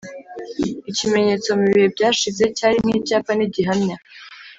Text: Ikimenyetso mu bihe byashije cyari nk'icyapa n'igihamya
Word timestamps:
Ikimenyetso 0.91 1.49
mu 1.59 1.65
bihe 1.73 1.87
byashije 1.95 2.43
cyari 2.57 2.77
nk'icyapa 2.83 3.31
n'igihamya 3.35 3.97